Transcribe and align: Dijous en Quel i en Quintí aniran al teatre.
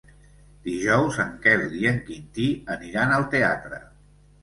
Dijous 0.67 1.19
en 1.25 1.35
Quel 1.45 1.63
i 1.83 1.91
en 1.91 2.01
Quintí 2.09 2.49
aniran 2.79 3.17
al 3.21 3.31
teatre. 3.39 3.85